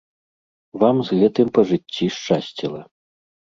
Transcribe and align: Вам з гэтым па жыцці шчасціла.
Вам 0.83 0.95
з 1.09 1.19
гэтым 1.19 1.47
па 1.59 1.65
жыцці 1.73 2.11
шчасціла. 2.19 2.81